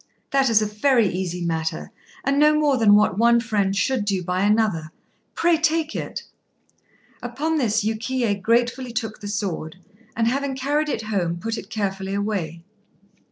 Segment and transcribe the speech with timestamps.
[0.31, 1.91] "That is a very easy matter,
[2.23, 4.89] and no more than what one friend should do by another.
[5.35, 6.23] Pray take it."
[7.21, 9.77] Upon this Yukiyé gratefully took the sword,
[10.17, 12.63] and having carried it home put it carefully away.